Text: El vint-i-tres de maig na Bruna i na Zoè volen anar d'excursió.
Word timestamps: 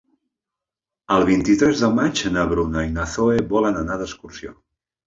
El 1.17 1.27
vint-i-tres 1.31 1.85
de 1.85 1.91
maig 1.99 2.25
na 2.39 2.49
Bruna 2.55 2.87
i 2.89 2.93
na 2.99 3.09
Zoè 3.15 3.39
volen 3.57 3.83
anar 3.85 4.01
d'excursió. 4.05 4.61